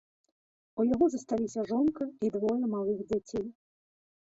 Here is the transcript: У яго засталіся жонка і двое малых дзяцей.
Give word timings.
У 0.83 0.85
яго 0.93 1.05
засталіся 1.15 1.67
жонка 1.73 2.03
і 2.27 2.33
двое 2.39 2.59
малых 2.75 3.07
дзяцей. 3.13 3.49